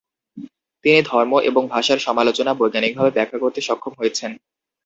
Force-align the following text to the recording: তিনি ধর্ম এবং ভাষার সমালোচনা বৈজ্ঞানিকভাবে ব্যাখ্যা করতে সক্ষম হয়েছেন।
তিনি 0.85 0.99
ধর্ম 1.05 1.31
এবং 1.49 1.63
ভাষার 1.73 1.99
সমালোচনা 1.99 2.51
বৈজ্ঞানিকভাবে 2.53 3.11
ব্যাখ্যা 3.11 3.39
করতে 3.39 3.59
সক্ষম 3.61 3.93
হয়েছেন। 3.97 4.31